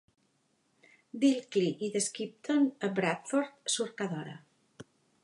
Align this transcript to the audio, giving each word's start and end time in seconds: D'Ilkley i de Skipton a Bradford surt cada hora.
D'Ilkley 1.23 1.69
i 1.87 1.91
de 1.97 2.01
Skipton 2.05 2.65
a 2.87 2.89
Bradford 3.01 3.71
surt 3.75 3.95
cada 4.03 4.23
hora. 4.23 4.35